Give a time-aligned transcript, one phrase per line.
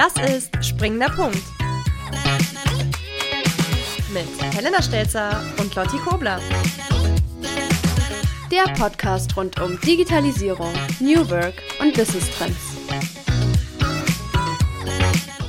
[0.00, 1.42] Das ist Springender Punkt.
[4.14, 6.40] Mit Helena Stelzer und Lotti Kobler.
[8.50, 11.52] Der Podcast rund um Digitalisierung, New Work
[11.82, 12.56] und Business Trends.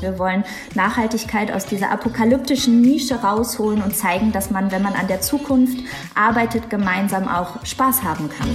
[0.02, 0.44] Wir wollen
[0.76, 5.78] Nachhaltigkeit aus dieser apokalyptischen Nische rausholen und zeigen, dass man, wenn man an der Zukunft
[6.14, 8.54] arbeitet, gemeinsam auch Spaß haben kann.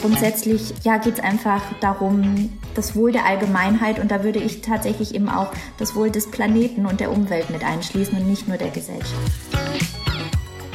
[0.00, 5.12] Grundsätzlich ja, geht es einfach darum, das Wohl der Allgemeinheit und da würde ich tatsächlich
[5.12, 8.70] eben auch das Wohl des Planeten und der Umwelt mit einschließen und nicht nur der
[8.70, 9.12] Gesellschaft.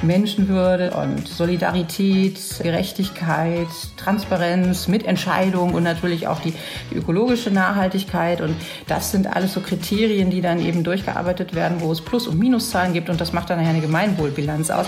[0.01, 6.53] Menschenwürde und Solidarität, Gerechtigkeit, Transparenz, Mitentscheidung und natürlich auch die,
[6.91, 8.41] die, ökologische Nachhaltigkeit.
[8.41, 8.53] Und
[8.87, 12.91] das sind alles so Kriterien, die dann eben durchgearbeitet werden, wo es Plus- und Minuszahlen
[12.91, 14.87] gibt und das macht dann nachher eine Gemeinwohlbilanz aus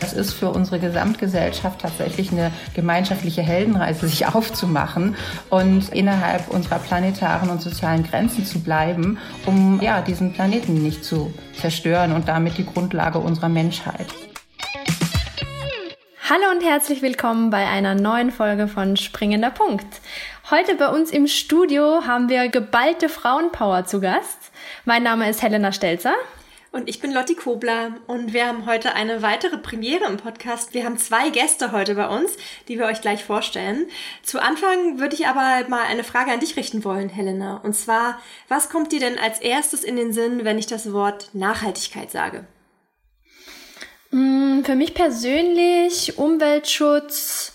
[0.00, 5.14] das ist für unsere Gesamtgesellschaft tatsächlich eine gemeinschaftliche Heldenreise, sich aufzumachen
[5.50, 11.32] und innerhalb unserer planetaren und sozialen Grenzen zu bleiben, um ja, diesen Planeten nicht zu
[11.60, 14.06] zerstören und damit die Grundlage unserer Menschheit.
[16.28, 20.00] Hallo und herzlich willkommen bei einer neuen Folge von Springender Punkt.
[20.50, 24.52] Heute bei uns im Studio haben wir geballte Frauenpower zu Gast.
[24.84, 26.14] Mein Name ist Helena Stelzer.
[26.72, 30.72] Und ich bin Lotti Kobler und wir haben heute eine weitere Premiere im Podcast.
[30.72, 32.36] Wir haben zwei Gäste heute bei uns,
[32.68, 33.88] die wir euch gleich vorstellen.
[34.22, 37.56] Zu Anfang würde ich aber mal eine Frage an dich richten wollen, Helena.
[37.56, 41.30] Und zwar, was kommt dir denn als erstes in den Sinn, wenn ich das Wort
[41.32, 42.46] Nachhaltigkeit sage?
[44.12, 47.52] Mm, für mich persönlich Umweltschutz,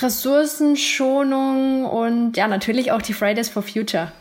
[0.00, 4.12] Ressourcenschonung und ja, natürlich auch die Fridays for Future.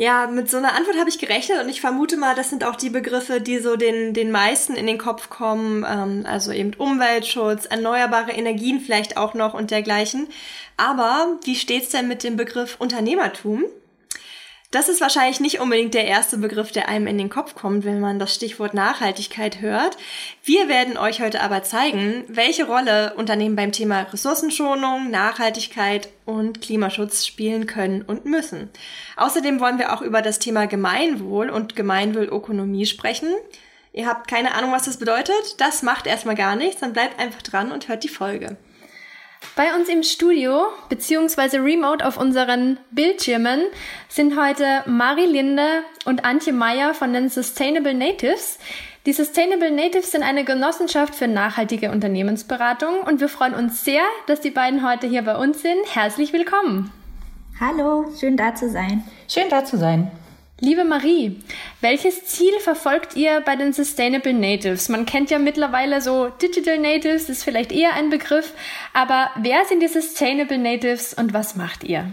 [0.00, 2.76] Ja, mit so einer Antwort habe ich gerechnet und ich vermute mal, das sind auch
[2.76, 5.84] die Begriffe, die so den, den meisten in den Kopf kommen.
[5.84, 10.28] Ähm, also eben Umweltschutz, erneuerbare Energien vielleicht auch noch und dergleichen.
[10.76, 13.64] Aber wie steht's denn mit dem Begriff Unternehmertum?
[14.70, 18.00] Das ist wahrscheinlich nicht unbedingt der erste Begriff, der einem in den Kopf kommt, wenn
[18.00, 19.96] man das Stichwort Nachhaltigkeit hört.
[20.44, 27.24] Wir werden euch heute aber zeigen, welche Rolle Unternehmen beim Thema Ressourcenschonung, Nachhaltigkeit und Klimaschutz
[27.24, 28.68] spielen können und müssen.
[29.16, 33.30] Außerdem wollen wir auch über das Thema Gemeinwohl und Gemeinwohlökonomie sprechen.
[33.94, 35.58] Ihr habt keine Ahnung, was das bedeutet?
[35.62, 38.58] Das macht erstmal gar nichts, dann bleibt einfach dran und hört die Folge.
[39.56, 43.62] Bei uns im Studio beziehungsweise remote auf unseren Bildschirmen
[44.08, 48.58] sind heute Mari Linde und Antje Meyer von den Sustainable Natives.
[49.06, 54.40] Die Sustainable Natives sind eine Genossenschaft für nachhaltige Unternehmensberatung und wir freuen uns sehr, dass
[54.40, 55.78] die beiden heute hier bei uns sind.
[55.94, 56.92] Herzlich willkommen.
[57.60, 59.02] Hallo, schön da zu sein.
[59.28, 60.10] Schön da zu sein.
[60.60, 61.40] Liebe Marie,
[61.80, 64.88] welches Ziel verfolgt ihr bei den Sustainable Natives?
[64.88, 68.52] Man kennt ja mittlerweile so Digital Natives, ist vielleicht eher ein Begriff,
[68.92, 72.10] aber wer sind die Sustainable Natives und was macht ihr?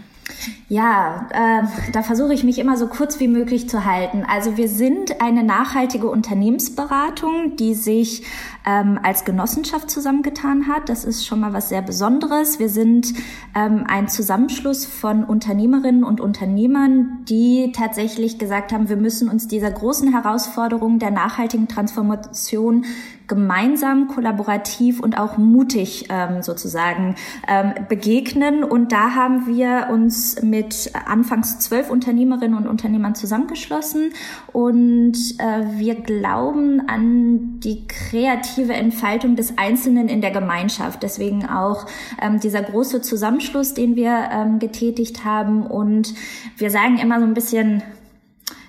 [0.68, 4.24] Ja, äh, da versuche ich mich immer so kurz wie möglich zu halten.
[4.28, 8.24] Also wir sind eine nachhaltige Unternehmensberatung, die sich
[8.66, 10.88] ähm, als Genossenschaft zusammengetan hat.
[10.88, 12.58] Das ist schon mal was sehr Besonderes.
[12.58, 13.14] Wir sind
[13.54, 19.70] ähm, ein Zusammenschluss von Unternehmerinnen und Unternehmern, die tatsächlich gesagt haben, wir müssen uns dieser
[19.70, 22.84] großen Herausforderung der nachhaltigen Transformation
[23.26, 27.16] gemeinsam, kollaborativ und auch mutig ähm, sozusagen
[27.48, 28.64] ähm, begegnen.
[28.64, 34.12] Und da haben wir uns mit anfangs zwölf Unternehmerinnen und Unternehmern zusammengeschlossen
[34.52, 41.02] und äh, wir glauben an die kreative Entfaltung des Einzelnen in der Gemeinschaft.
[41.02, 41.86] Deswegen auch
[42.20, 45.66] ähm, dieser große Zusammenschluss, den wir ähm, getätigt haben.
[45.66, 46.14] Und
[46.56, 47.82] wir sagen immer so ein bisschen,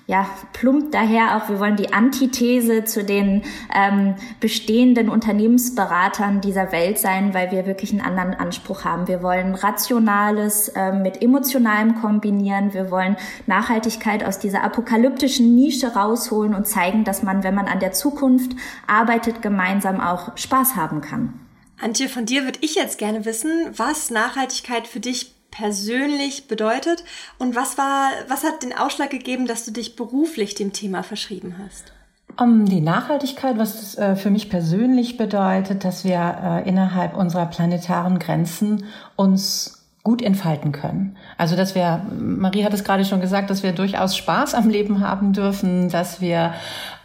[0.07, 3.43] ja, plumpt daher auch, wir wollen die Antithese zu den
[3.75, 9.09] ähm, bestehenden Unternehmensberatern dieser Welt sein, weil wir wirklich einen anderen Anspruch haben.
[9.09, 12.73] Wir wollen Rationales äh, mit Emotionalem kombinieren.
[12.73, 17.81] Wir wollen Nachhaltigkeit aus dieser apokalyptischen Nische rausholen und zeigen, dass man, wenn man an
[17.81, 18.53] der Zukunft
[18.87, 21.33] arbeitet, gemeinsam auch Spaß haben kann.
[21.81, 27.03] Antje, von dir würde ich jetzt gerne wissen, was Nachhaltigkeit für dich persönlich bedeutet
[27.37, 31.55] und was war, was hat den Ausschlag gegeben, dass du dich beruflich dem Thema verschrieben
[31.63, 31.93] hast?
[32.39, 37.47] Um die Nachhaltigkeit, was es äh, für mich persönlich bedeutet, dass wir äh, innerhalb unserer
[37.47, 38.85] planetaren Grenzen
[39.15, 39.76] uns
[40.07, 41.17] gut entfalten können.
[41.37, 45.01] Also, dass wir, Marie hat es gerade schon gesagt, dass wir durchaus Spaß am Leben
[45.01, 46.53] haben dürfen, dass wir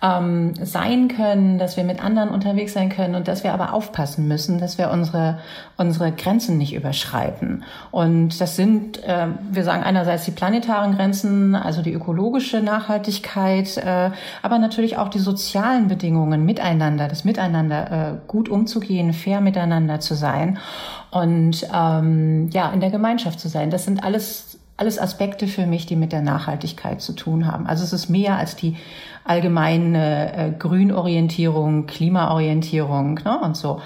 [0.01, 4.29] ähm, sein können, dass wir mit anderen unterwegs sein können und dass wir aber aufpassen
[4.29, 5.39] müssen, dass wir unsere,
[5.77, 7.65] unsere Grenzen nicht überschreiten.
[7.91, 14.11] Und das sind, äh, wir sagen einerseits die planetaren Grenzen, also die ökologische Nachhaltigkeit, äh,
[14.43, 20.15] aber natürlich auch die sozialen Bedingungen miteinander, das Miteinander äh, gut umzugehen, fair miteinander zu
[20.15, 20.61] sein
[21.13, 23.71] und ähm, ja, in der Gemeinschaft zu sein.
[23.71, 27.67] Das sind alles alles Aspekte für mich, die mit der Nachhaltigkeit zu tun haben.
[27.67, 28.77] Also es ist mehr als die
[29.25, 33.81] allgemeine äh, Grünorientierung, Klimaorientierung ne, und so.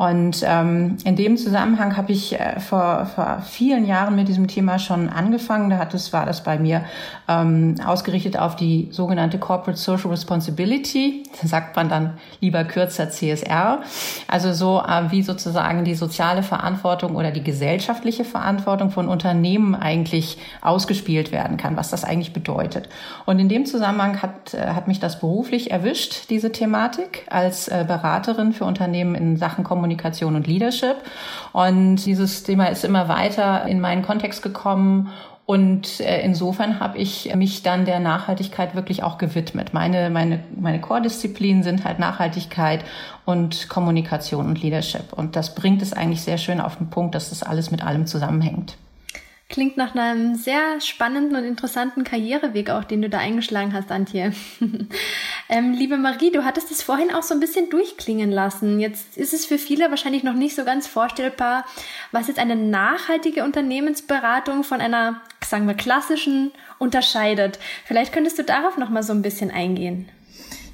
[0.00, 4.78] Und ähm, in dem Zusammenhang habe ich äh, vor, vor vielen Jahren mit diesem Thema
[4.78, 5.68] schon angefangen.
[5.68, 6.86] Da hat es, war das bei mir
[7.28, 11.24] ähm, ausgerichtet auf die sogenannte Corporate Social Responsibility.
[11.42, 13.82] Da sagt man dann lieber kürzer CSR.
[14.26, 20.38] Also so äh, wie sozusagen die soziale Verantwortung oder die gesellschaftliche Verantwortung von Unternehmen eigentlich
[20.62, 22.88] ausgespielt werden kann, was das eigentlich bedeutet.
[23.26, 27.84] Und in dem Zusammenhang hat, äh, hat mich das beruflich erwischt, diese Thematik, als äh,
[27.86, 30.96] Beraterin für Unternehmen in Sachen Kommunikation Kommunikation und Leadership.
[31.52, 35.10] Und dieses Thema ist immer weiter in meinen Kontext gekommen
[35.46, 39.74] und äh, insofern habe ich mich dann der Nachhaltigkeit wirklich auch gewidmet.
[39.74, 42.84] Meine, meine, meine Core-Disziplinen sind halt Nachhaltigkeit
[43.24, 45.12] und Kommunikation und Leadership.
[45.12, 48.06] Und das bringt es eigentlich sehr schön auf den Punkt, dass das alles mit allem
[48.06, 48.76] zusammenhängt.
[49.50, 54.32] Klingt nach einem sehr spannenden und interessanten Karriereweg auch, den du da eingeschlagen hast, Antje.
[55.48, 58.78] ähm, liebe Marie, du hattest es vorhin auch so ein bisschen durchklingen lassen.
[58.78, 61.66] Jetzt ist es für viele wahrscheinlich noch nicht so ganz vorstellbar,
[62.12, 67.58] was jetzt eine nachhaltige Unternehmensberatung von einer, sagen wir, klassischen unterscheidet.
[67.84, 70.08] Vielleicht könntest du darauf noch mal so ein bisschen eingehen.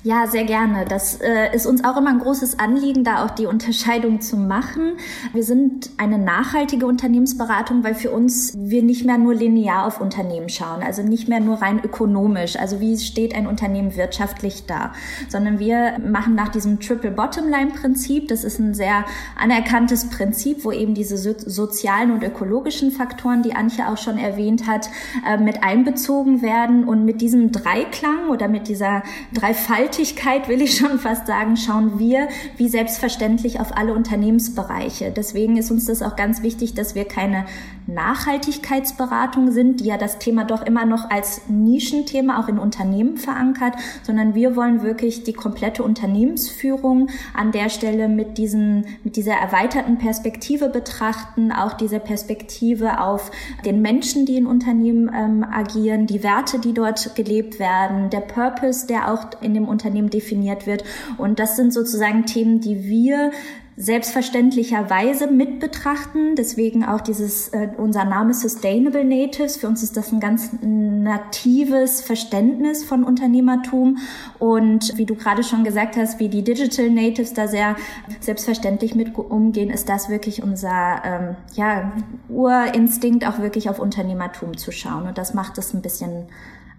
[0.07, 0.85] Ja, sehr gerne.
[0.89, 4.93] Das äh, ist uns auch immer ein großes Anliegen, da auch die Unterscheidung zu machen.
[5.33, 10.49] Wir sind eine nachhaltige Unternehmensberatung, weil für uns wir nicht mehr nur linear auf Unternehmen
[10.49, 14.93] schauen, also nicht mehr nur rein ökonomisch, also wie steht ein Unternehmen wirtschaftlich da,
[15.29, 18.29] sondern wir machen nach diesem Triple Bottom Line Prinzip.
[18.29, 19.07] Das ist ein sehr
[19.37, 24.69] anerkanntes Prinzip, wo eben diese so sozialen und ökologischen Faktoren, die Antje auch schon erwähnt
[24.69, 24.89] hat,
[25.29, 29.03] äh, mit einbezogen werden und mit diesem Dreiklang oder mit dieser
[29.35, 32.29] Dreifalt Nachhaltigkeit, will ich schon fast sagen, schauen wir
[32.59, 35.11] wie selbstverständlich auf alle Unternehmensbereiche.
[35.11, 37.47] Deswegen ist uns das auch ganz wichtig, dass wir keine
[37.87, 43.75] Nachhaltigkeitsberatung sind, die ja das Thema doch immer noch als Nischenthema auch in Unternehmen verankert,
[44.03, 49.99] sondern wir wollen wirklich die komplette Unternehmensführung an der Stelle mit diesen, mit dieser erweiterten
[49.99, 53.31] Perspektive betrachten, auch diese Perspektive auf
[53.65, 58.87] den Menschen, die in Unternehmen ähm, agieren, die Werte, die dort gelebt werden, der Purpose,
[58.87, 60.85] der auch in dem Unternehmen Unternehmen definiert wird.
[61.19, 63.31] Und das sind sozusagen Themen, die wir
[63.79, 66.35] selbstverständlicherweise mit betrachten.
[66.35, 69.59] Deswegen auch dieses, äh, unser Name Sustainable Natives.
[69.59, 73.99] Für uns ist das ein ganz natives Verständnis von Unternehmertum.
[74.39, 77.77] Und wie du gerade schon gesagt hast, wie die Digital Natives da sehr
[78.21, 81.93] selbstverständlich mit umgehen, ist das wirklich unser ähm, ja,
[82.31, 85.07] Urinstinkt, auch wirklich auf Unternehmertum zu schauen.
[85.07, 86.29] Und das macht es ein bisschen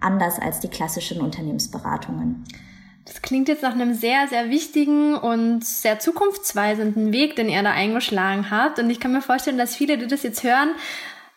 [0.00, 2.44] anders als die klassischen Unternehmensberatungen.
[3.08, 7.70] Das klingt jetzt nach einem sehr, sehr wichtigen und sehr zukunftsweisenden Weg, den er da
[7.70, 8.78] eingeschlagen hat.
[8.78, 10.70] Und ich kann mir vorstellen, dass viele, die das jetzt hören,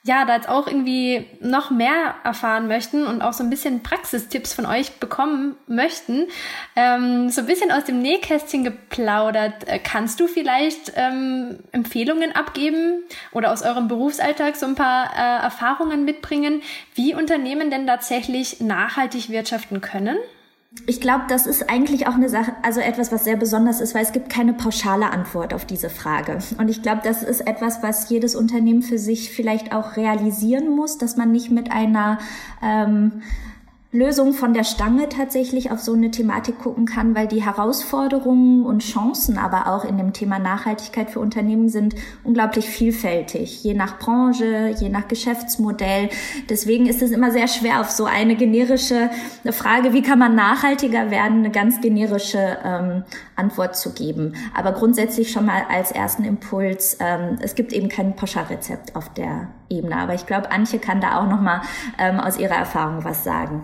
[0.04, 4.52] ja, da jetzt auch irgendwie noch mehr erfahren möchten und auch so ein bisschen Praxistipps
[4.52, 6.28] von euch bekommen möchten.
[6.76, 9.68] Ähm, so ein bisschen aus dem Nähkästchen geplaudert.
[9.68, 15.44] Äh, kannst du vielleicht ähm, Empfehlungen abgeben oder aus eurem Berufsalltag so ein paar äh,
[15.44, 16.64] Erfahrungen mitbringen,
[16.96, 20.18] wie Unternehmen denn tatsächlich nachhaltig wirtschaften können?
[20.88, 24.04] Ich glaube, das ist eigentlich auch eine Sache, also etwas, was sehr besonders ist, weil
[24.04, 26.38] es gibt keine pauschale Antwort auf diese Frage.
[26.58, 30.98] Und ich glaube, das ist etwas, was jedes Unternehmen für sich vielleicht auch realisieren muss,
[30.98, 32.20] dass man nicht mit einer
[32.62, 33.22] ähm,
[33.93, 38.79] Lösung von der Stange tatsächlich auf so eine Thematik gucken kann, weil die Herausforderungen und
[38.83, 44.74] Chancen aber auch in dem Thema Nachhaltigkeit für Unternehmen sind unglaublich vielfältig, je nach Branche,
[44.79, 46.07] je nach Geschäftsmodell.
[46.50, 49.10] Deswegen ist es immer sehr schwer, auf so eine generische
[49.51, 53.03] Frage, wie kann man nachhaltiger werden, eine ganz generische ähm,
[53.36, 54.36] Antwort zu geben.
[54.55, 59.50] Aber grundsätzlich schon mal als ersten Impuls, ähm, es gibt eben kein Pauschalrezept auf der
[59.69, 59.98] Ebene.
[59.98, 61.60] Aber ich glaube, Antje kann da auch noch mal
[62.00, 63.63] ähm, aus ihrer Erfahrung was sagen.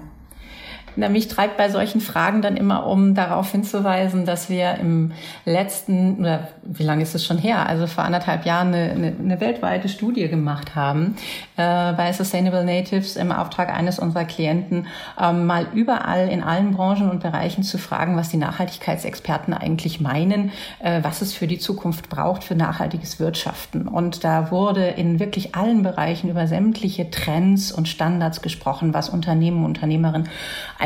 [0.99, 5.11] Na, mich treibt bei solchen Fragen dann immer um, darauf hinzuweisen, dass wir im
[5.45, 9.39] letzten, oder wie lange ist es schon her, also vor anderthalb Jahren eine, eine, eine
[9.39, 11.15] weltweite Studie gemacht haben
[11.55, 14.87] äh, bei Sustainable Natives im Auftrag eines unserer Klienten,
[15.21, 20.51] ähm, mal überall in allen Branchen und Bereichen zu fragen, was die Nachhaltigkeitsexperten eigentlich meinen,
[20.79, 23.87] äh, was es für die Zukunft braucht für nachhaltiges Wirtschaften.
[23.87, 29.63] Und da wurde in wirklich allen Bereichen über sämtliche Trends und Standards gesprochen, was Unternehmen
[29.63, 30.27] und Unternehmerinnen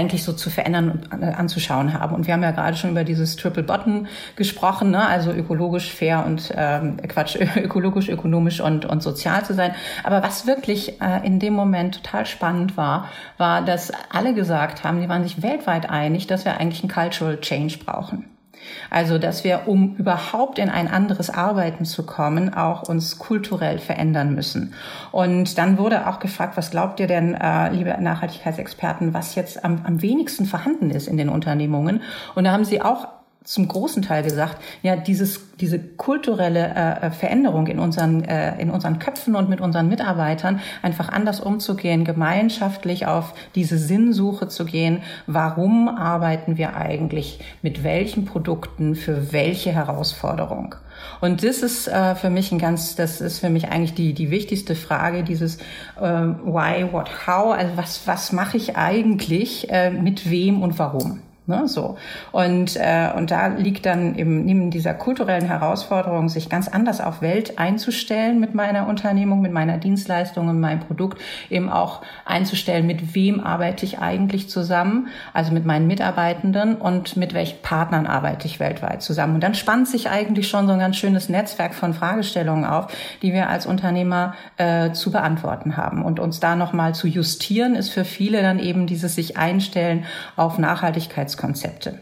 [0.01, 2.15] eigentlich so zu verändern und anzuschauen haben.
[2.15, 5.07] Und wir haben ja gerade schon über dieses Triple Bottom gesprochen, ne?
[5.07, 9.73] also ökologisch, fair und ähm, Quatsch, ökologisch, ökonomisch und, und sozial zu sein.
[10.03, 15.01] Aber was wirklich äh, in dem Moment total spannend war, war, dass alle gesagt haben,
[15.01, 18.30] die waren sich weltweit einig, dass wir eigentlich einen Cultural Change brauchen.
[18.89, 24.33] Also, dass wir, um überhaupt in ein anderes Arbeiten zu kommen, auch uns kulturell verändern
[24.35, 24.73] müssen.
[25.11, 29.81] Und dann wurde auch gefragt, was glaubt ihr denn, äh, liebe Nachhaltigkeitsexperten, was jetzt am,
[29.85, 32.01] am wenigsten vorhanden ist in den Unternehmungen?
[32.35, 33.07] Und da haben sie auch
[33.43, 38.99] zum großen Teil gesagt, ja, dieses, diese kulturelle äh, Veränderung in unseren, äh, in unseren
[38.99, 45.01] Köpfen und mit unseren Mitarbeitern einfach anders umzugehen, gemeinschaftlich auf diese Sinnsuche zu gehen.
[45.25, 50.75] Warum arbeiten wir eigentlich mit welchen Produkten für welche Herausforderung?
[51.19, 54.29] Und das ist äh, für mich ein ganz, das ist für mich eigentlich die, die
[54.29, 55.57] wichtigste Frage, dieses
[55.99, 61.21] äh, Why, What, How, also was, was mache ich eigentlich, äh, mit wem und warum?
[61.47, 61.97] Ne, so.
[62.31, 67.23] Und, äh, und da liegt dann eben neben dieser kulturellen Herausforderung, sich ganz anders auf
[67.23, 71.19] Welt einzustellen mit meiner Unternehmung, mit meiner Dienstleistung und meinem Produkt,
[71.49, 77.33] eben auch einzustellen, mit wem arbeite ich eigentlich zusammen, also mit meinen Mitarbeitenden und mit
[77.33, 79.33] welchen Partnern arbeite ich weltweit zusammen.
[79.33, 82.93] Und dann spannt sich eigentlich schon so ein ganz schönes Netzwerk von Fragestellungen auf,
[83.23, 86.05] die wir als Unternehmer äh, zu beantworten haben.
[86.05, 90.05] Und uns da nochmal zu justieren, ist für viele dann eben dieses sich einstellen
[90.35, 91.99] auf Nachhaltigkeit Konzepte.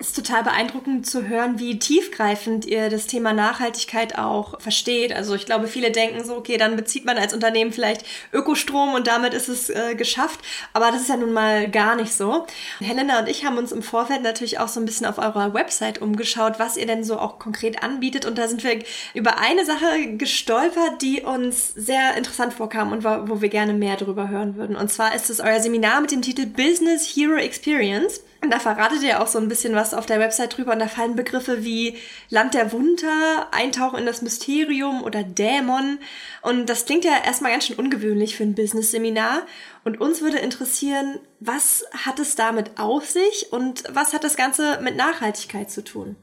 [0.00, 5.12] Ist total beeindruckend zu hören, wie tiefgreifend ihr das Thema Nachhaltigkeit auch versteht.
[5.12, 9.08] Also ich glaube, viele denken so, okay, dann bezieht man als Unternehmen vielleicht Ökostrom und
[9.08, 10.38] damit ist es äh, geschafft.
[10.72, 12.46] Aber das ist ja nun mal gar nicht so.
[12.78, 16.00] Helena und ich haben uns im Vorfeld natürlich auch so ein bisschen auf eurer Website
[16.00, 18.24] umgeschaut, was ihr denn so auch konkret anbietet.
[18.24, 18.78] Und da sind wir
[19.14, 24.28] über eine Sache gestolpert, die uns sehr interessant vorkam und wo wir gerne mehr darüber
[24.28, 24.76] hören würden.
[24.76, 28.20] Und zwar ist es euer Seminar mit dem Titel Business Hero Experience.
[28.40, 30.86] Und da verratet ihr auch so ein bisschen was auf der Website drüber und da
[30.86, 31.96] fallen Begriffe wie
[32.30, 35.98] Land der Wunder, Eintauchen in das Mysterium oder Dämon.
[36.42, 39.42] Und das klingt ja erstmal ganz schön ungewöhnlich für ein Business-Seminar.
[39.82, 44.80] Und uns würde interessieren, was hat es damit auf sich und was hat das Ganze
[44.82, 46.14] mit Nachhaltigkeit zu tun?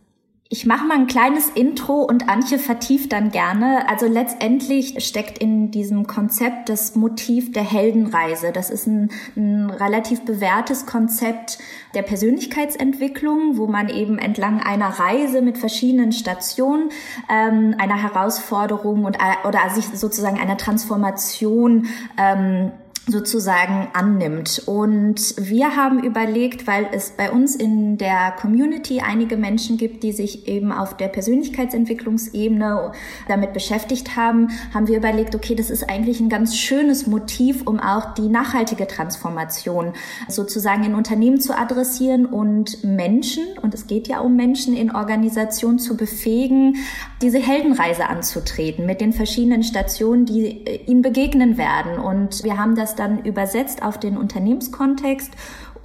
[0.48, 3.90] Ich mache mal ein kleines Intro und Antje vertieft dann gerne.
[3.90, 8.52] Also letztendlich steckt in diesem Konzept das Motiv der Heldenreise.
[8.52, 11.58] Das ist ein, ein relativ bewährtes Konzept
[11.96, 16.90] der Persönlichkeitsentwicklung, wo man eben entlang einer Reise mit verschiedenen Stationen
[17.28, 21.88] ähm, einer Herausforderung und äh, oder sich sozusagen einer Transformation
[22.20, 22.72] ähm,
[23.08, 24.64] sozusagen annimmt.
[24.66, 30.12] Und wir haben überlegt, weil es bei uns in der Community einige Menschen gibt, die
[30.12, 32.92] sich eben auf der Persönlichkeitsentwicklungsebene
[33.28, 37.80] damit beschäftigt haben, haben wir überlegt, okay, das ist eigentlich ein ganz schönes Motiv, um
[37.80, 39.94] auch die nachhaltige Transformation
[40.28, 45.78] sozusagen in Unternehmen zu adressieren und Menschen, und es geht ja um Menschen in Organisationen
[45.78, 46.78] zu befähigen,
[47.22, 52.00] diese Heldenreise anzutreten mit den verschiedenen Stationen, die ihnen begegnen werden.
[52.00, 55.32] Und wir haben das dann übersetzt auf den Unternehmenskontext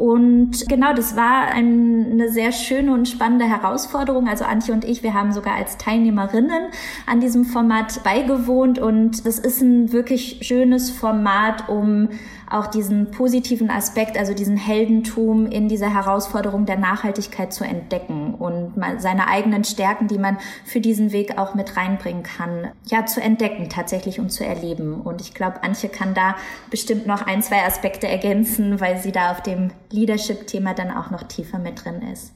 [0.01, 4.29] und genau, das war ein, eine sehr schöne und spannende Herausforderung.
[4.29, 6.71] Also Antje und ich, wir haben sogar als Teilnehmerinnen
[7.07, 12.09] an diesem Format beigewohnt und das ist ein wirklich schönes Format, um
[12.51, 18.75] auch diesen positiven Aspekt, also diesen Heldentum in dieser Herausforderung der Nachhaltigkeit zu entdecken und
[18.99, 23.69] seine eigenen Stärken, die man für diesen Weg auch mit reinbringen kann, ja, zu entdecken
[23.69, 25.01] tatsächlich und zu erleben.
[25.01, 26.35] Und ich glaube, Antje kann da
[26.71, 31.23] bestimmt noch ein, zwei Aspekte ergänzen, weil sie da auf dem Leadership-Thema dann auch noch
[31.23, 32.33] tiefer mit drin ist.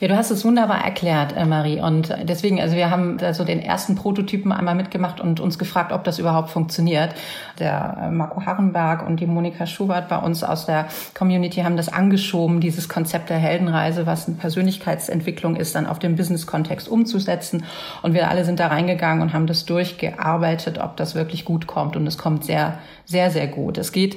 [0.00, 1.78] Ja, du hast es wunderbar erklärt, äh, Marie.
[1.78, 5.92] Und deswegen, also wir haben da so den ersten Prototypen einmal mitgemacht und uns gefragt,
[5.92, 7.14] ob das überhaupt funktioniert.
[7.58, 11.90] Der äh, Marco Harrenberg und die Monika Schubert bei uns aus der Community haben das
[11.90, 17.64] angeschoben, dieses Konzept der Heldenreise, was eine Persönlichkeitsentwicklung ist, dann auf den Business-Kontext umzusetzen.
[18.00, 21.94] Und wir alle sind da reingegangen und haben das durchgearbeitet, ob das wirklich gut kommt.
[21.94, 23.76] Und es kommt sehr, sehr, sehr gut.
[23.76, 24.16] Es geht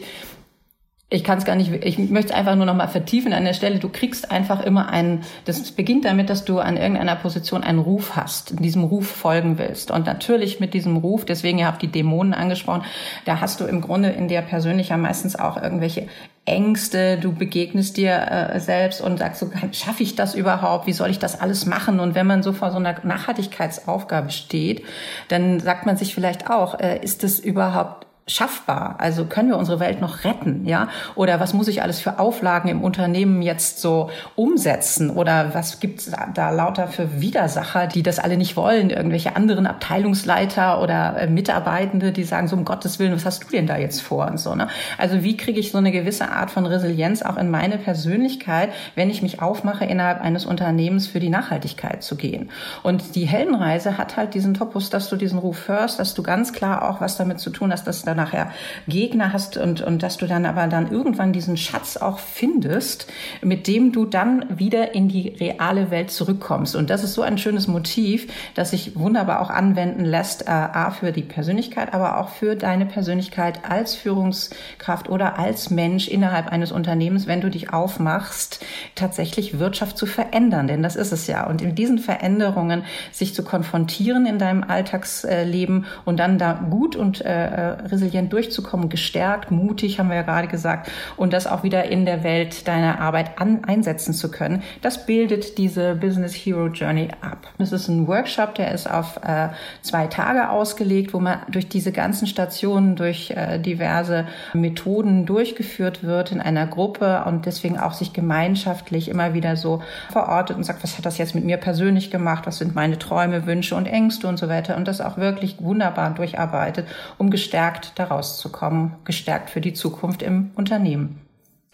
[1.14, 3.54] ich kann es gar nicht, ich möchte es einfach nur noch mal vertiefen an der
[3.54, 3.78] Stelle.
[3.78, 8.16] Du kriegst einfach immer einen, das beginnt damit, dass du an irgendeiner Position einen Ruf
[8.16, 9.92] hast, diesem Ruf folgen willst.
[9.92, 12.84] Und natürlich mit diesem Ruf, deswegen ihr habt die Dämonen angesprochen,
[13.26, 16.08] da hast du im Grunde in dir persönlich ja meistens auch irgendwelche
[16.46, 20.88] Ängste, du begegnest dir äh, selbst und sagst so, schaffe ich das überhaupt?
[20.88, 22.00] Wie soll ich das alles machen?
[22.00, 24.84] Und wenn man so vor so einer Nachhaltigkeitsaufgabe steht,
[25.28, 28.96] dann sagt man sich vielleicht auch, äh, ist das überhaupt schaffbar?
[29.00, 30.88] Also können wir unsere Welt noch retten, ja?
[31.16, 35.10] Oder was muss ich alles für Auflagen im Unternehmen jetzt so umsetzen?
[35.10, 38.92] Oder was gibt's da lauter für Widersacher, die das alle nicht wollen?
[38.92, 43.50] Irgendwelche anderen Abteilungsleiter oder äh, Mitarbeitende, die sagen so um Gottes Willen, was hast du
[43.50, 44.70] denn da jetzt vor und so, ne?
[44.98, 49.10] Also wie kriege ich so eine gewisse Art von Resilienz auch in meine Persönlichkeit, wenn
[49.10, 52.52] ich mich aufmache, innerhalb eines Unternehmens für die Nachhaltigkeit zu gehen?
[52.84, 56.54] Und die Heldenreise hat halt diesen Topos, dass du diesen Ruf hörst, dass du ganz
[56.54, 58.52] klar auch was damit zu tun hast, dass da nachher
[58.88, 63.08] Gegner hast und, und dass du dann aber dann irgendwann diesen Schatz auch findest,
[63.42, 66.76] mit dem du dann wieder in die reale Welt zurückkommst.
[66.76, 70.92] Und das ist so ein schönes Motiv, das sich wunderbar auch anwenden lässt, äh, A,
[70.92, 76.72] für die Persönlichkeit, aber auch für deine Persönlichkeit als Führungskraft oder als Mensch innerhalb eines
[76.72, 78.64] Unternehmens, wenn du dich aufmachst,
[78.96, 80.68] tatsächlich Wirtschaft zu verändern.
[80.68, 81.48] Denn das ist es ja.
[81.48, 87.22] Und in diesen Veränderungen sich zu konfrontieren in deinem Alltagsleben und dann da gut und
[87.22, 92.06] äh, resilient durchzukommen, gestärkt, mutig, haben wir ja gerade gesagt, und das auch wieder in
[92.06, 97.48] der Welt deiner Arbeit an, einsetzen zu können, das bildet diese Business Hero Journey ab.
[97.58, 99.50] Es ist ein Workshop, der ist auf äh,
[99.82, 106.32] zwei Tage ausgelegt, wo man durch diese ganzen Stationen, durch äh, diverse Methoden durchgeführt wird
[106.32, 109.82] in einer Gruppe und deswegen auch sich gemeinschaftlich immer wieder so
[110.12, 113.46] verortet und sagt, was hat das jetzt mit mir persönlich gemacht, was sind meine Träume,
[113.46, 118.38] Wünsche und Ängste und so weiter und das auch wirklich wunderbar durcharbeitet, um gestärkt daraus
[118.38, 121.20] zu kommen, gestärkt für die Zukunft im Unternehmen.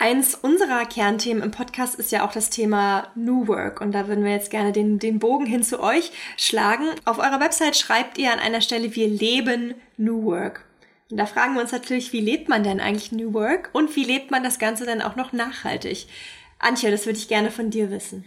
[0.02, 3.82] Eins unserer Kernthemen im Podcast ist ja auch das Thema New Work.
[3.82, 6.86] Und da würden wir jetzt gerne den, den Bogen hin zu euch schlagen.
[7.04, 10.64] Auf eurer Website schreibt ihr an einer Stelle, wir leben New Work.
[11.12, 13.72] Und da fragen wir uns natürlich, wie lebt man denn eigentlich New Work?
[13.74, 16.08] Und wie lebt man das Ganze dann auch noch nachhaltig?
[16.60, 18.24] Antje, das würde ich gerne von dir wissen.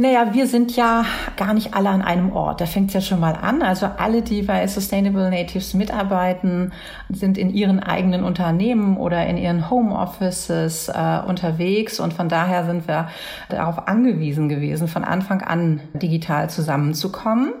[0.00, 1.04] Naja, wir sind ja
[1.36, 2.60] gar nicht alle an einem Ort.
[2.60, 3.62] Da fängt es ja schon mal an.
[3.62, 6.72] Also alle, die bei Sustainable Natives mitarbeiten,
[7.08, 11.98] sind in ihren eigenen Unternehmen oder in ihren Homeoffices äh, unterwegs.
[11.98, 13.08] Und von daher sind wir
[13.48, 17.54] darauf angewiesen gewesen, von Anfang an digital zusammenzukommen.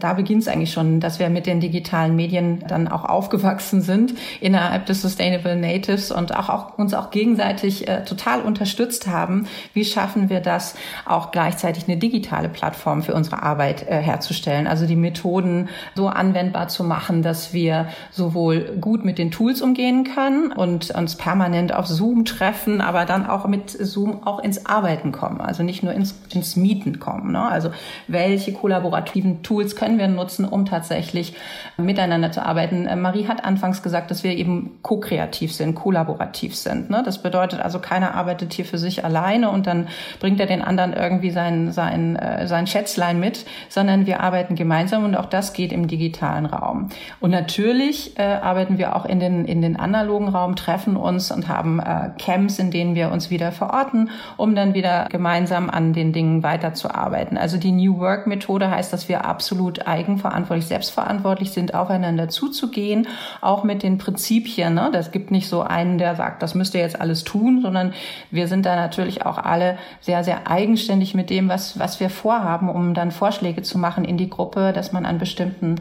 [0.00, 4.14] Da beginnt es eigentlich schon, dass wir mit den digitalen Medien dann auch aufgewachsen sind
[4.40, 9.46] innerhalb des Sustainable Natives und auch, auch uns auch gegenseitig äh, total unterstützt haben.
[9.74, 10.74] Wie schaffen wir das
[11.06, 14.66] auch gleichzeitig eine digitale Plattform für unsere Arbeit äh, herzustellen.
[14.66, 20.04] Also die Methoden so anwendbar zu machen, dass wir sowohl gut mit den Tools umgehen
[20.04, 25.12] können und uns permanent auf Zoom treffen, aber dann auch mit Zoom auch ins Arbeiten
[25.12, 25.40] kommen.
[25.40, 27.32] Also nicht nur ins, ins Mieten kommen.
[27.32, 27.42] Ne?
[27.42, 27.70] Also
[28.08, 31.34] welche kollaborativen Tools können wir nutzen, um tatsächlich
[31.76, 32.86] miteinander zu arbeiten?
[32.86, 36.90] Äh, Marie hat anfangs gesagt, dass wir eben ko-kreativ sind, kollaborativ sind.
[36.90, 37.02] Ne?
[37.04, 39.88] Das bedeutet also, keiner arbeitet hier für sich alleine und dann
[40.20, 45.04] bringt er den anderen irgendwie seinen, sein, äh, sein Schätzlein mit, sondern wir arbeiten gemeinsam
[45.04, 46.88] und auch das geht im digitalen Raum.
[47.20, 51.48] Und natürlich äh, arbeiten wir auch in den, in den analogen Raum, treffen uns und
[51.48, 56.12] haben äh, Camps, in denen wir uns wieder verorten, um dann wieder gemeinsam an den
[56.12, 57.36] Dingen weiterzuarbeiten.
[57.38, 63.08] Also die New Work Methode heißt, dass wir absolut eigenverantwortlich, selbstverantwortlich sind, aufeinander zuzugehen,
[63.40, 64.74] auch mit den Prinzipien.
[64.74, 64.90] Ne?
[64.92, 67.92] Das gibt nicht so einen, der sagt, das müsst ihr jetzt alles tun, sondern
[68.30, 72.68] wir sind da natürlich auch alle sehr, sehr eigenständig mit dem, was was, wir vorhaben,
[72.68, 75.76] um dann Vorschläge zu machen in die Gruppe, dass man an bestimmten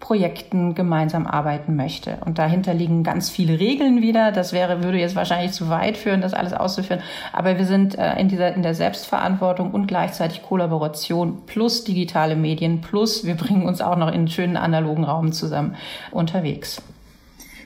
[0.00, 2.16] Projekten gemeinsam arbeiten möchte.
[2.24, 4.32] Und dahinter liegen ganz viele Regeln wieder.
[4.32, 7.02] Das wäre, würde jetzt wahrscheinlich zu weit führen, das alles auszuführen.
[7.34, 12.80] Aber wir sind äh, in dieser, in der Selbstverantwortung und gleichzeitig Kollaboration plus digitale Medien
[12.80, 15.76] plus wir bringen uns auch noch in einen schönen analogen Raum zusammen
[16.10, 16.82] unterwegs.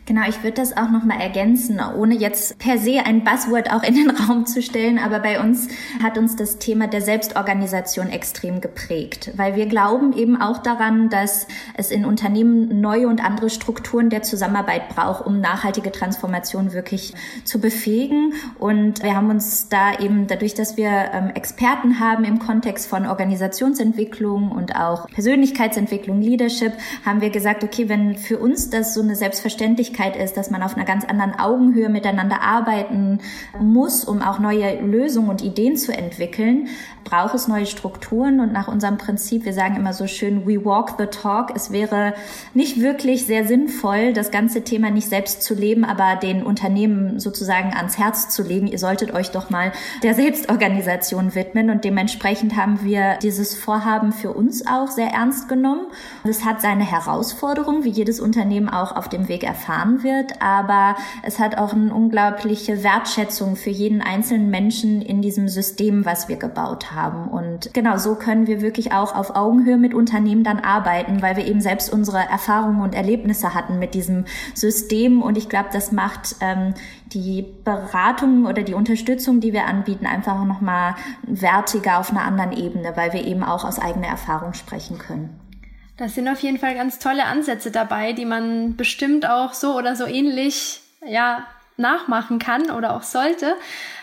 [0.06, 3.94] Genau, ich würde das auch nochmal ergänzen, ohne jetzt per se ein Buzzword auch in
[3.94, 5.68] den Raum zu stellen, aber bei uns
[6.02, 11.46] hat uns das Thema der Selbstorganisation extrem geprägt, weil wir glauben eben auch daran, dass
[11.78, 17.14] es in Unternehmen neue und andere Strukturen der Zusammenarbeit braucht, um nachhaltige Transformation wirklich
[17.44, 18.34] zu befähigen.
[18.58, 23.06] Und wir haben uns da eben dadurch, dass wir ähm, Experten haben im Kontext von
[23.06, 26.74] Organisationsentwicklung und auch Persönlichkeitsentwicklung, Leadership,
[27.06, 30.62] haben wir gesagt, okay, wenn für uns das so eine Selbstverständlichkeit Möglichkeit ist, dass man
[30.62, 33.20] auf einer ganz anderen Augenhöhe miteinander arbeiten
[33.58, 36.68] muss, um auch neue Lösungen und Ideen zu entwickeln,
[37.04, 40.94] braucht es neue Strukturen und nach unserem Prinzip, wir sagen immer so schön, we walk
[40.98, 41.52] the talk.
[41.54, 42.14] Es wäre
[42.54, 47.74] nicht wirklich sehr sinnvoll, das ganze Thema nicht selbst zu leben, aber den Unternehmen sozusagen
[47.74, 48.66] ans Herz zu legen.
[48.66, 54.32] Ihr solltet euch doch mal der Selbstorganisation widmen und dementsprechend haben wir dieses Vorhaben für
[54.32, 55.86] uns auch sehr ernst genommen.
[56.24, 61.38] Es hat seine Herausforderungen, wie jedes Unternehmen auch auf dem Weg erfahren wird, aber es
[61.38, 66.92] hat auch eine unglaubliche Wertschätzung für jeden einzelnen Menschen in diesem System, was wir gebaut
[66.92, 67.28] haben haben.
[67.28, 71.46] Und genau so können wir wirklich auch auf Augenhöhe mit Unternehmen dann arbeiten, weil wir
[71.46, 75.22] eben selbst unsere Erfahrungen und Erlebnisse hatten mit diesem System.
[75.22, 76.74] Und ich glaube, das macht ähm,
[77.06, 82.92] die Beratung oder die Unterstützung, die wir anbieten, einfach nochmal wertiger auf einer anderen Ebene,
[82.96, 85.40] weil wir eben auch aus eigener Erfahrung sprechen können.
[85.96, 89.94] Das sind auf jeden Fall ganz tolle Ansätze dabei, die man bestimmt auch so oder
[89.94, 93.54] so ähnlich ja, nachmachen kann oder auch sollte.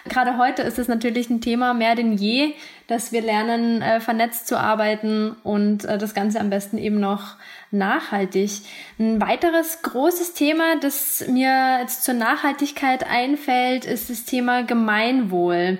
[0.05, 2.53] Gerade heute ist es natürlich ein Thema mehr denn je,
[2.87, 7.35] dass wir lernen, äh, vernetzt zu arbeiten und äh, das Ganze am besten eben noch
[7.71, 8.51] nachhaltig.
[8.99, 15.77] Ein weiteres großes Thema, das mir jetzt zur Nachhaltigkeit einfällt, ist das Thema Gemeinwohl.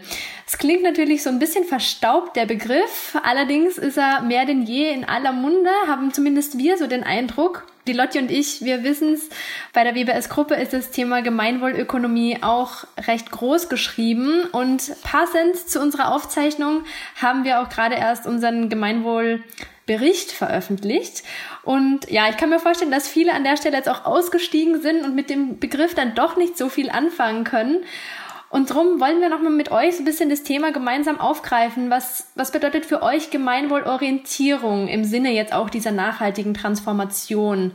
[0.48, 3.18] Es klingt natürlich so ein bisschen verstaubt, der Begriff.
[3.24, 7.66] Allerdings ist er mehr denn je in aller Munde, haben zumindest wir so den Eindruck.
[7.88, 9.30] Die Lotti und ich, wir wissen es,
[9.74, 14.44] bei der WBS-Gruppe ist das Thema Gemeinwohlökonomie auch recht groß geschrieben.
[14.52, 16.84] Und passend zu unserer Aufzeichnung
[17.20, 21.24] haben wir auch gerade erst unseren Gemeinwohlbericht veröffentlicht.
[21.64, 25.04] Und ja, ich kann mir vorstellen, dass viele an der Stelle jetzt auch ausgestiegen sind
[25.04, 27.84] und mit dem Begriff dann doch nicht so viel anfangen können.
[28.52, 31.90] Und darum wollen wir nochmal mit euch so ein bisschen das Thema gemeinsam aufgreifen.
[31.90, 37.72] Was, was bedeutet für euch Gemeinwohlorientierung im Sinne jetzt auch dieser nachhaltigen Transformation?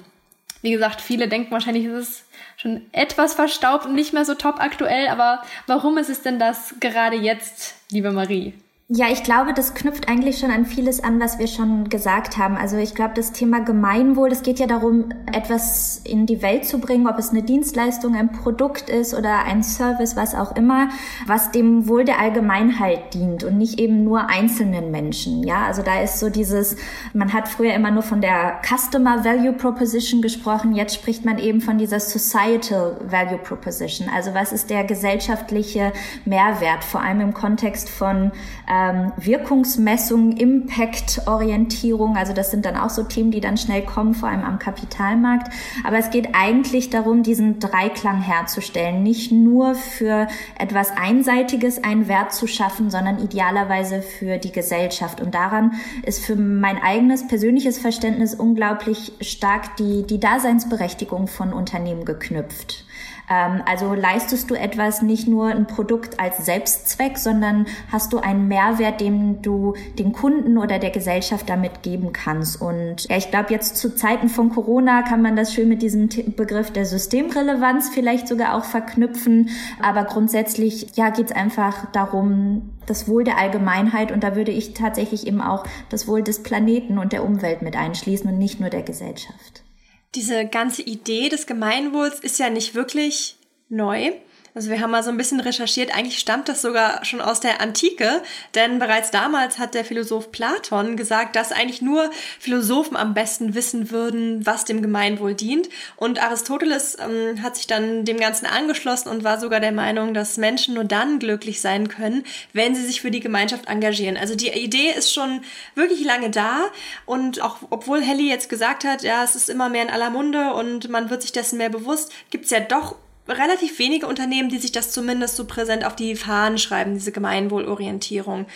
[0.60, 2.24] Wie gesagt, viele denken wahrscheinlich, es ist
[2.58, 6.74] schon etwas verstaubt und nicht mehr so top aktuell, aber warum ist es denn das
[6.78, 8.52] gerade jetzt, liebe Marie?
[8.88, 12.57] Ja, ich glaube, das knüpft eigentlich schon an vieles an, was wir schon gesagt haben.
[12.57, 16.79] Also ich glaube, das Thema Gemeinwohl, es geht ja darum, etwas in die Welt zu
[16.79, 20.88] bringen, ob es eine Dienstleistung, ein Produkt ist oder ein Service, was auch immer,
[21.27, 25.42] was dem Wohl der Allgemeinheit dient und nicht eben nur einzelnen Menschen.
[25.42, 26.77] Ja, also da ist so dieses,
[27.12, 31.61] man hat früher immer nur von der Customer Value Proposition gesprochen, jetzt spricht man eben
[31.61, 34.09] von dieser Societal Value Proposition.
[34.14, 35.92] Also was ist der gesellschaftliche
[36.25, 38.31] Mehrwert, vor allem im Kontext von
[38.76, 42.16] ähm, Wirkungsmessung, Impact-Orientierung.
[42.16, 45.52] Also das sind dann auch so Themen, die dann schnell kommen, vor allem am Kapitalmarkt.
[45.84, 49.02] Aber es geht eigentlich darum, diesen Dreiklang herzustellen.
[49.02, 55.20] Nicht nur für etwas Einseitiges einen Wert zu schaffen, sondern idealerweise für die Gesellschaft.
[55.20, 55.72] Und daran
[56.04, 62.84] ist für mein eigenes persönliches Verständnis unglaublich stark die, die Daseinsberechtigung von Unternehmen geknüpft.
[63.28, 68.48] Ähm, also leistest du etwas nicht nur ein Produkt als Selbstzweck, sondern hast du einen
[68.48, 72.60] Mehrwert, den du den Kunden oder der Gesellschaft damit geben kannst.
[72.60, 76.08] Und ja, ich glaube, jetzt zu Zeiten von Corona kann man das schön mit diesem
[76.36, 79.50] Begriff der Systemrelevanz vielleicht sogar auch verknüpfen.
[79.82, 84.74] Aber grundsätzlich, ja, geht es einfach darum, das Wohl der Allgemeinheit und da würde ich
[84.74, 88.70] tatsächlich eben auch das Wohl des Planeten und der Umwelt mit einschließen und nicht nur
[88.70, 89.65] der Gesellschaft
[90.14, 93.37] diese ganze Idee des Gemeinwohls ist ja nicht wirklich
[93.69, 94.12] neu.
[94.57, 97.61] Also wir haben mal so ein bisschen recherchiert, eigentlich stammt das sogar schon aus der
[97.61, 98.23] Antike,
[98.55, 103.90] denn bereits damals hat der Philosoph Platon gesagt, dass eigentlich nur Philosophen am besten wissen
[103.90, 105.69] würden, was dem Gemeinwohl dient.
[105.97, 110.38] Und Aristoteles ähm, hat sich dann dem Ganzen angeschlossen und war sogar der Meinung, dass
[110.38, 114.16] Menschen nur dann glücklich sein können, wenn sie sich für die Gemeinschaft engagieren.
[114.16, 115.42] Also die Idee ist schon
[115.75, 116.64] wirklich lange da
[117.05, 120.55] und auch obwohl Helly jetzt gesagt hat, ja, es ist immer mehr in aller Munde
[120.55, 122.95] und man wird sich dessen mehr bewusst, gibt es ja doch
[123.28, 128.46] relativ wenige Unternehmen, die sich das zumindest so präsent auf die Fahnen schreiben, diese Gemeinwohlorientierung.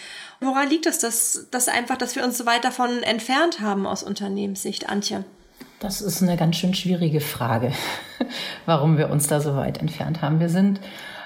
[0.41, 4.03] Woran liegt es, dass, dass einfach, dass wir uns so weit davon entfernt haben aus
[4.03, 5.25] Unternehmenssicht, Antje?
[5.81, 7.73] Das ist eine ganz schön schwierige Frage,
[8.67, 10.39] warum wir uns da so weit entfernt haben.
[10.39, 10.81] Wir sind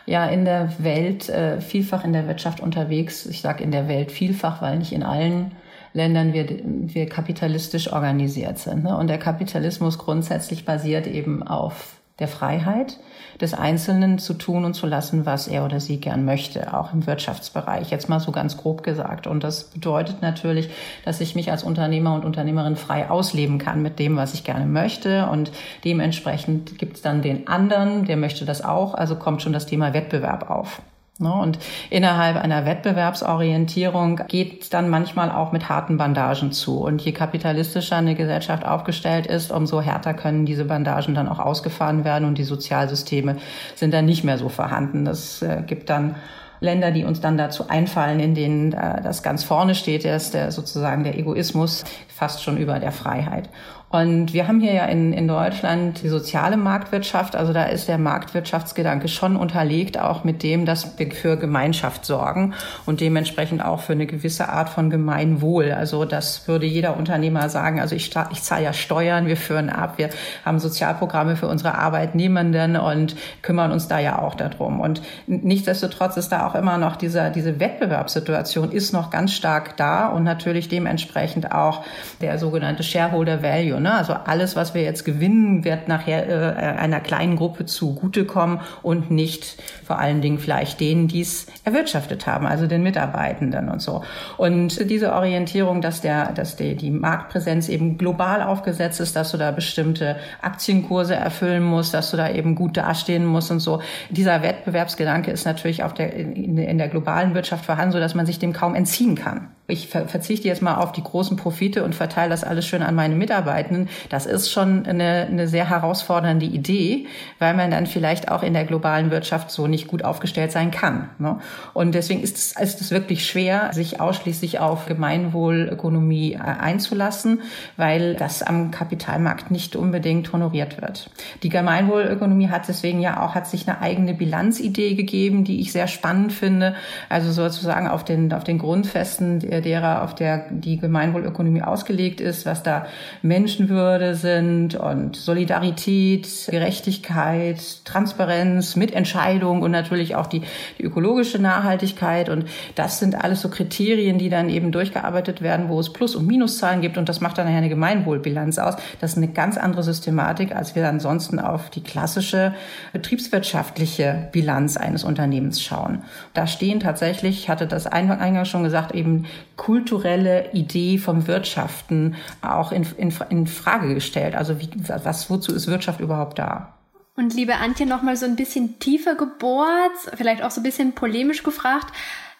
[0.06, 3.26] ja in der Welt äh, vielfach in der Wirtschaft unterwegs.
[3.26, 5.52] Ich sage in der Welt vielfach, weil nicht in allen
[5.92, 8.84] Ländern wir, wir kapitalistisch organisiert sind.
[8.84, 8.96] Ne?
[8.96, 13.00] Und der Kapitalismus grundsätzlich basiert eben auf der Freiheit
[13.40, 17.08] des Einzelnen zu tun und zu lassen, was er oder sie gern möchte, auch im
[17.08, 19.26] Wirtschaftsbereich, jetzt mal so ganz grob gesagt.
[19.26, 20.70] Und das bedeutet natürlich,
[21.04, 24.66] dass ich mich als Unternehmer und Unternehmerin frei ausleben kann mit dem, was ich gerne
[24.66, 25.28] möchte.
[25.28, 25.50] Und
[25.84, 28.94] dementsprechend gibt es dann den anderen, der möchte das auch.
[28.94, 30.82] Also kommt schon das Thema Wettbewerb auf.
[31.18, 31.32] Ne?
[31.32, 31.58] Und
[31.90, 36.80] innerhalb einer Wettbewerbsorientierung geht dann manchmal auch mit harten Bandagen zu.
[36.80, 42.04] Und je kapitalistischer eine Gesellschaft aufgestellt ist, umso härter können diese Bandagen dann auch ausgefahren
[42.04, 43.36] werden und die Sozialsysteme
[43.76, 45.04] sind dann nicht mehr so vorhanden.
[45.04, 46.16] Das äh, gibt dann
[46.60, 50.50] Länder, die uns dann dazu einfallen, in denen äh, das ganz vorne steht, ist der
[50.50, 53.50] sozusagen der Egoismus fast schon über der Freiheit.
[53.94, 57.36] Und wir haben hier ja in, in Deutschland die soziale Marktwirtschaft.
[57.36, 62.54] Also da ist der Marktwirtschaftsgedanke schon unterlegt, auch mit dem, dass wir für Gemeinschaft sorgen
[62.86, 65.70] und dementsprechend auch für eine gewisse Art von Gemeinwohl.
[65.70, 67.78] Also das würde jeder Unternehmer sagen.
[67.78, 70.10] Also ich, ich zahle ja Steuern, wir führen ab, wir
[70.44, 74.80] haben Sozialprogramme für unsere Arbeitnehmenden und kümmern uns da ja auch darum.
[74.80, 80.08] Und nichtsdestotrotz ist da auch immer noch dieser, diese Wettbewerbssituation ist noch ganz stark da
[80.08, 81.84] und natürlich dementsprechend auch
[82.20, 83.92] der sogenannte Shareholder Value Ne?
[83.92, 89.62] Also alles, was wir jetzt gewinnen, wird nachher äh, einer kleinen Gruppe zugutekommen und nicht
[89.84, 94.02] vor allen Dingen vielleicht denen, die es erwirtschaftet haben, also den Mitarbeitenden und so.
[94.38, 99.36] Und diese Orientierung, dass der, dass die, die Marktpräsenz eben global aufgesetzt ist, dass du
[99.36, 103.82] da bestimmte Aktienkurse erfüllen musst, dass du da eben gut dastehen musst und so.
[104.08, 108.24] Dieser Wettbewerbsgedanke ist natürlich auf der, in, in der globalen Wirtschaft vorhanden, so dass man
[108.24, 112.28] sich dem kaum entziehen kann ich verzichte jetzt mal auf die großen Profite und verteile
[112.28, 113.88] das alles schön an meine Mitarbeitenden.
[114.10, 117.06] Das ist schon eine, eine sehr herausfordernde Idee,
[117.38, 121.08] weil man dann vielleicht auch in der globalen Wirtschaft so nicht gut aufgestellt sein kann.
[121.18, 121.38] Ne?
[121.72, 127.40] Und deswegen ist es, ist es wirklich schwer, sich ausschließlich auf Gemeinwohlökonomie äh, einzulassen,
[127.78, 131.08] weil das am Kapitalmarkt nicht unbedingt honoriert wird.
[131.42, 135.86] Die Gemeinwohlökonomie hat deswegen ja auch, hat sich eine eigene Bilanzidee gegeben, die ich sehr
[135.86, 136.74] spannend finde.
[137.08, 142.62] Also sozusagen auf den, auf den Grundfesten derer, auf der die Gemeinwohlökonomie ausgelegt ist, was
[142.62, 142.86] da
[143.22, 150.42] Menschenwürde sind und Solidarität, Gerechtigkeit, Transparenz, Mitentscheidung und natürlich auch die,
[150.78, 152.28] die ökologische Nachhaltigkeit.
[152.28, 156.26] Und das sind alles so Kriterien, die dann eben durchgearbeitet werden, wo es Plus- und
[156.26, 156.98] Minuszahlen gibt.
[156.98, 158.76] Und das macht dann nachher eine Gemeinwohlbilanz aus.
[159.00, 162.54] Das ist eine ganz andere Systematik, als wir ansonsten auf die klassische
[162.92, 166.02] betriebswirtschaftliche Bilanz eines Unternehmens schauen.
[166.32, 172.72] Da stehen tatsächlich, ich hatte das eingangs schon gesagt, eben kulturelle Idee vom Wirtschaften auch
[172.72, 174.34] in, in, in Frage gestellt.
[174.34, 176.74] Also wie, was, wozu ist Wirtschaft überhaupt da?
[177.16, 180.92] Und liebe Antje, noch mal so ein bisschen tiefer gebohrt, vielleicht auch so ein bisschen
[180.92, 181.92] polemisch gefragt.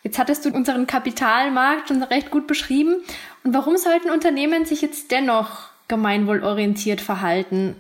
[0.03, 2.97] Jetzt hattest du unseren Kapitalmarkt schon recht gut beschrieben.
[3.45, 7.77] Und warum sollten Unternehmen sich jetzt dennoch gemeinwohlorientiert verhalten?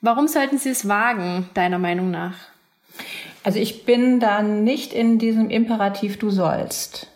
[0.00, 2.34] Warum sollten sie es wagen, deiner Meinung nach?
[3.44, 7.06] Also ich bin da nicht in diesem Imperativ du sollst.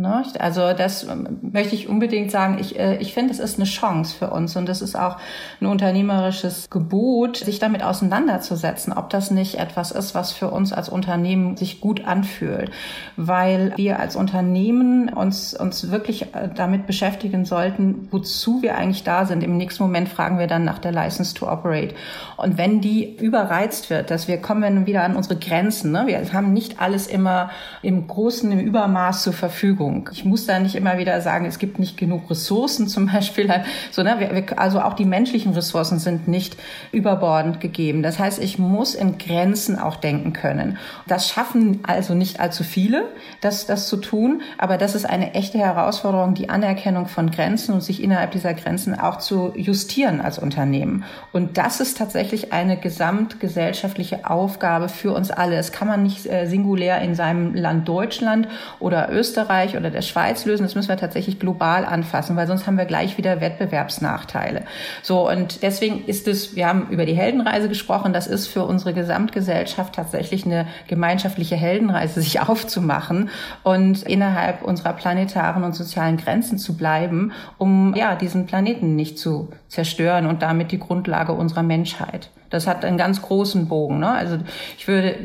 [0.00, 0.22] Ne?
[0.38, 2.56] Also das ähm, möchte ich unbedingt sagen.
[2.58, 5.18] Ich, äh, ich finde, es ist eine Chance für uns und es ist auch
[5.60, 10.88] ein unternehmerisches Gebot, sich damit auseinanderzusetzen, ob das nicht etwas ist, was für uns als
[10.88, 12.70] Unternehmen sich gut anfühlt,
[13.18, 19.26] weil wir als Unternehmen uns, uns wirklich äh, damit beschäftigen sollten, wozu wir eigentlich da
[19.26, 19.44] sind.
[19.44, 21.94] Im nächsten Moment fragen wir dann nach der License to Operate.
[22.38, 26.06] Und wenn die überreizt wird, dass wir kommen wieder an unsere Grenzen, ne?
[26.06, 27.50] wir haben nicht alles immer
[27.82, 29.89] im großen, im Übermaß zur Verfügung.
[29.90, 30.10] Verfügung.
[30.12, 33.50] Ich muss da nicht immer wieder sagen, es gibt nicht genug Ressourcen zum Beispiel.
[33.90, 36.56] So, ne, also auch die menschlichen Ressourcen sind nicht
[36.92, 38.02] überbordend gegeben.
[38.02, 40.78] Das heißt, ich muss in Grenzen auch denken können.
[41.06, 43.08] Das schaffen also nicht allzu viele,
[43.40, 44.42] das, das zu tun.
[44.58, 48.98] Aber das ist eine echte Herausforderung, die Anerkennung von Grenzen und sich innerhalb dieser Grenzen
[48.98, 51.04] auch zu justieren als Unternehmen.
[51.32, 55.56] Und das ist tatsächlich eine gesamtgesellschaftliche Aufgabe für uns alle.
[55.56, 58.48] Es kann man nicht äh, singulär in seinem Land Deutschland
[58.78, 60.62] oder Österreich oder der Schweiz lösen.
[60.62, 64.62] Das müssen wir tatsächlich global anfassen, weil sonst haben wir gleich wieder Wettbewerbsnachteile.
[65.02, 68.94] So, und deswegen ist es, wir haben über die Heldenreise gesprochen, das ist für unsere
[68.94, 73.30] Gesamtgesellschaft tatsächlich eine gemeinschaftliche Heldenreise, sich aufzumachen
[73.62, 79.48] und innerhalb unserer planetaren und sozialen Grenzen zu bleiben, um ja diesen Planeten nicht zu
[79.68, 82.30] zerstören und damit die Grundlage unserer Menschheit.
[82.50, 84.00] Das hat einen ganz großen Bogen.
[84.00, 84.10] Ne?
[84.10, 84.38] Also
[84.76, 85.16] ich würde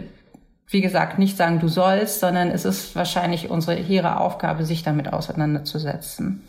[0.67, 5.13] wie gesagt, nicht sagen, du sollst, sondern es ist wahrscheinlich unsere hehre Aufgabe, sich damit
[5.13, 6.41] auseinanderzusetzen.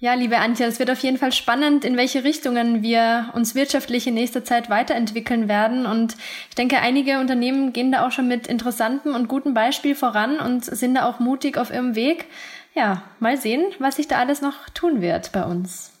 [0.00, 4.06] Ja, liebe Antje, es wird auf jeden Fall spannend, in welche Richtungen wir uns wirtschaftlich
[4.06, 5.86] in nächster Zeit weiterentwickeln werden.
[5.86, 6.16] Und
[6.48, 10.64] ich denke, einige Unternehmen gehen da auch schon mit interessantem und gutem Beispiel voran und
[10.64, 12.26] sind da auch mutig auf ihrem Weg.
[12.76, 15.97] Ja, mal sehen, was sich da alles noch tun wird bei uns.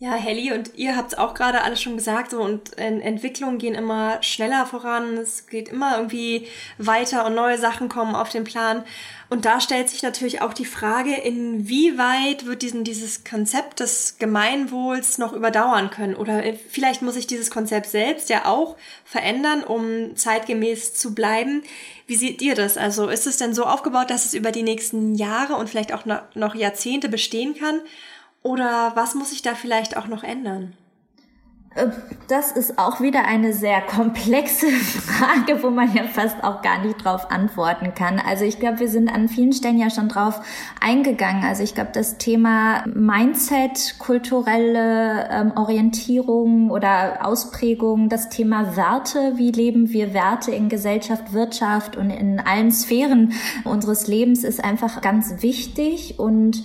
[0.00, 3.74] Ja, Helly, und ihr habt es auch gerade alles schon gesagt, so und Entwicklungen gehen
[3.74, 6.46] immer schneller voran, es geht immer irgendwie
[6.78, 8.84] weiter und neue Sachen kommen auf den Plan.
[9.28, 15.18] Und da stellt sich natürlich auch die Frage, inwieweit wird diesen, dieses Konzept des Gemeinwohls
[15.18, 16.14] noch überdauern können?
[16.14, 21.64] Oder vielleicht muss sich dieses Konzept selbst ja auch verändern, um zeitgemäß zu bleiben.
[22.06, 22.76] Wie seht ihr das?
[22.76, 26.06] Also ist es denn so aufgebaut, dass es über die nächsten Jahre und vielleicht auch
[26.06, 27.80] noch Jahrzehnte bestehen kann?
[28.48, 30.72] Oder was muss sich da vielleicht auch noch ändern?
[31.74, 31.88] Äh,
[32.28, 37.04] das ist auch wieder eine sehr komplexe Frage, wo man ja fast auch gar nicht
[37.04, 38.18] drauf antworten kann.
[38.18, 40.40] Also ich glaube, wir sind an vielen Stellen ja schon drauf
[40.80, 41.44] eingegangen.
[41.44, 49.50] Also ich glaube, das Thema Mindset, kulturelle ähm, Orientierung oder Ausprägung, das Thema Werte, wie
[49.50, 53.34] leben wir Werte in Gesellschaft, Wirtschaft und in allen Sphären
[53.64, 56.62] unseres Lebens ist einfach ganz wichtig und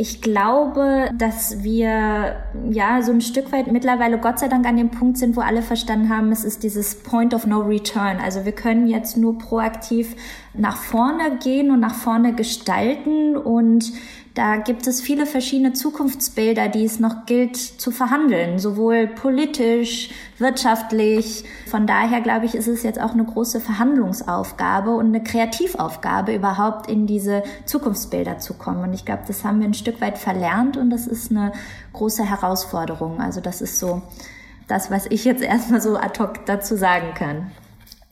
[0.00, 2.36] ich glaube, dass wir
[2.70, 5.60] ja so ein Stück weit mittlerweile Gott sei Dank an dem Punkt sind, wo alle
[5.60, 8.18] verstanden haben, es ist dieses Point of No Return.
[8.22, 10.14] Also wir können jetzt nur proaktiv
[10.54, 13.92] nach vorne gehen und nach vorne gestalten und
[14.38, 21.42] Da gibt es viele verschiedene Zukunftsbilder, die es noch gilt zu verhandeln, sowohl politisch, wirtschaftlich.
[21.66, 26.88] Von daher glaube ich, ist es jetzt auch eine große Verhandlungsaufgabe und eine Kreativaufgabe, überhaupt
[26.88, 28.84] in diese Zukunftsbilder zu kommen.
[28.84, 31.50] Und ich glaube, das haben wir ein Stück weit verlernt und das ist eine
[31.92, 33.20] große Herausforderung.
[33.20, 34.02] Also das ist so
[34.68, 37.50] das, was ich jetzt erstmal so ad hoc dazu sagen kann.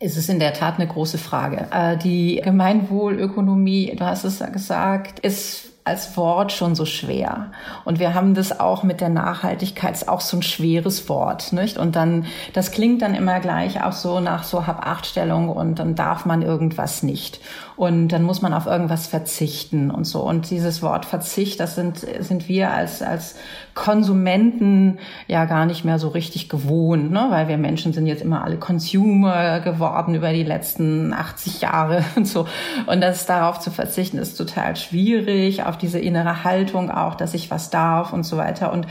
[0.01, 1.69] Es ist in der Tat eine große Frage.
[1.71, 7.53] Äh, die Gemeinwohlökonomie, du hast es gesagt, ist als Wort schon so schwer.
[7.85, 11.79] Und wir haben das auch mit der Nachhaltigkeit, ist auch so ein schweres Wort, nicht?
[11.79, 16.27] Und dann, das klingt dann immer gleich auch so nach so Hab-Acht-Stellung und dann darf
[16.27, 17.41] man irgendwas nicht
[17.77, 20.23] und dann muss man auf irgendwas verzichten und so.
[20.23, 23.37] Und dieses Wort Verzicht, das sind, sind wir als, als
[23.75, 27.27] Konsumenten ja gar nicht mehr so richtig gewohnt, ne?
[27.29, 32.27] weil wir Menschen sind jetzt immer alle Consumer geworden über die letzten 80 Jahre und
[32.27, 32.47] so.
[32.87, 37.51] Und das darauf zu verzichten ist total schwierig, auf diese innere Haltung auch, dass ich
[37.51, 38.73] was darf und so weiter.
[38.73, 38.87] Und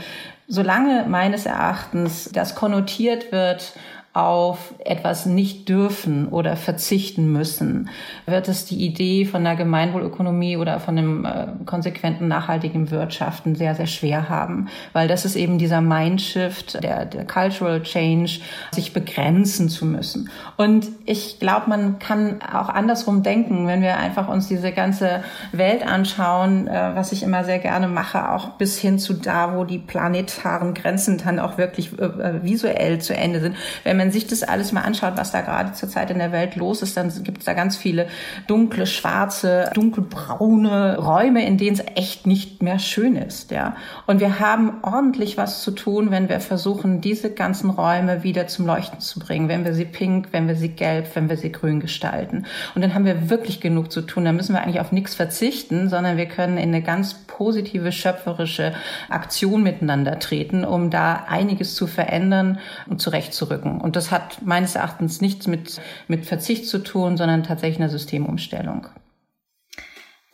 [0.48, 3.72] solange meines Erachtens das konnotiert wird,
[4.16, 7.90] auf etwas nicht dürfen oder verzichten müssen,
[8.24, 13.74] wird es die Idee von der Gemeinwohlökonomie oder von einem äh, konsequenten nachhaltigen Wirtschaften sehr,
[13.74, 14.68] sehr schwer haben.
[14.94, 20.30] Weil das ist eben dieser Mindshift, der, der Cultural Change, sich begrenzen zu müssen.
[20.56, 25.86] Und ich glaube, man kann auch andersrum denken, wenn wir einfach uns diese ganze Welt
[25.86, 29.78] anschauen, äh, was ich immer sehr gerne mache, auch bis hin zu da, wo die
[29.78, 33.56] planetaren Grenzen dann auch wirklich äh, visuell zu Ende sind.
[33.84, 36.54] Wenn man man sich das alles mal anschaut, was da gerade zurzeit in der Welt
[36.54, 38.06] los ist, dann gibt es da ganz viele
[38.46, 43.50] dunkle, schwarze, dunkelbraune Räume, in denen es echt nicht mehr schön ist.
[43.50, 43.74] Ja.
[44.06, 48.66] Und wir haben ordentlich was zu tun, wenn wir versuchen, diese ganzen Räume wieder zum
[48.66, 51.80] Leuchten zu bringen, wenn wir sie pink, wenn wir sie gelb, wenn wir sie grün
[51.80, 52.46] gestalten.
[52.76, 54.24] Und dann haben wir wirklich genug zu tun.
[54.24, 58.72] Da müssen wir eigentlich auf nichts verzichten, sondern wir können in eine ganz positive, schöpferische
[59.08, 63.80] Aktion miteinander treten, um da einiges zu verändern und zurechtzurücken.
[63.80, 68.88] Und das hat meines Erachtens nichts mit, mit Verzicht zu tun, sondern tatsächlich eine Systemumstellung.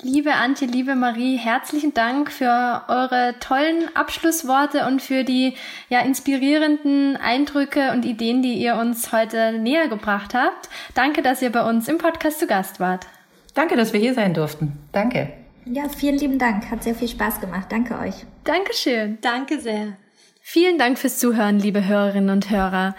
[0.04, 5.54] Liebe Antje, liebe Marie, herzlichen Dank für eure tollen Abschlussworte und für die
[5.90, 10.68] ja inspirierenden Eindrücke und Ideen, die ihr uns heute näher gebracht habt.
[10.96, 13.06] Danke, dass ihr bei uns im Podcast zu Gast wart.
[13.54, 14.72] Danke, dass wir hier sein durften.
[14.90, 15.32] Danke.
[15.66, 16.68] Ja, vielen lieben Dank.
[16.68, 17.66] Hat sehr viel Spaß gemacht.
[17.70, 18.26] Danke euch.
[18.42, 19.18] Dankeschön.
[19.20, 19.96] Danke sehr.
[20.40, 22.96] Vielen Dank fürs Zuhören, liebe Hörerinnen und Hörer.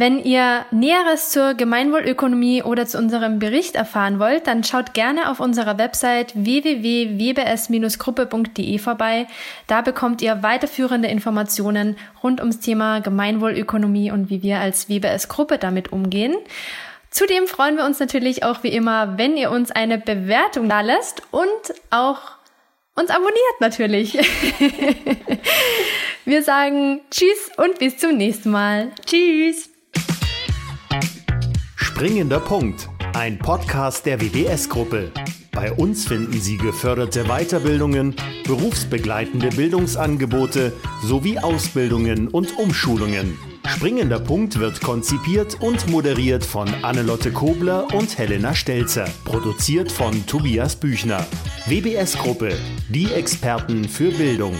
[0.00, 5.40] Wenn ihr Näheres zur Gemeinwohlökonomie oder zu unserem Bericht erfahren wollt, dann schaut gerne auf
[5.40, 9.26] unserer Website www.wbs-gruppe.de vorbei.
[9.66, 15.90] Da bekommt ihr weiterführende Informationen rund ums Thema Gemeinwohlökonomie und wie wir als WBS-Gruppe damit
[15.90, 16.36] umgehen.
[17.10, 21.24] Zudem freuen wir uns natürlich auch wie immer, wenn ihr uns eine Bewertung da lässt
[21.32, 22.20] und auch
[22.94, 24.12] uns abonniert natürlich.
[26.24, 28.92] wir sagen Tschüss und bis zum nächsten Mal.
[29.04, 29.70] Tschüss.
[31.98, 35.10] Springender Punkt, ein Podcast der WBS-Gruppe.
[35.50, 38.14] Bei uns finden Sie geförderte Weiterbildungen,
[38.46, 43.36] berufsbegleitende Bildungsangebote sowie Ausbildungen und Umschulungen.
[43.66, 49.08] Springender Punkt wird konzipiert und moderiert von Annelotte Kobler und Helena Stelzer.
[49.24, 51.26] Produziert von Tobias Büchner.
[51.66, 52.56] WBS Gruppe,
[52.90, 54.54] die Experten für Bildung.